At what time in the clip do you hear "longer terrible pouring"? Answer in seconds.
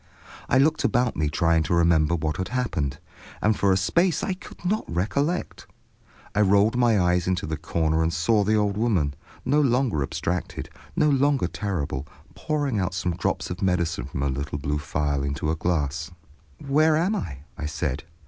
11.07-12.79